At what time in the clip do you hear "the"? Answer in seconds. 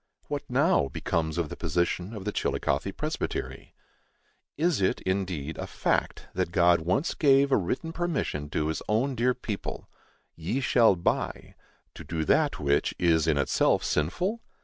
1.49-1.55, 2.25-2.31